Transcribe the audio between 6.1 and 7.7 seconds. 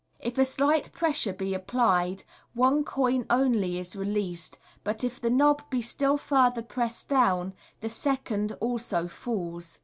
further pressed down,